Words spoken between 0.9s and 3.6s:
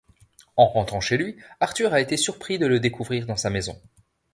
chez lui, Arthur a été surpris de le découvrir dans sa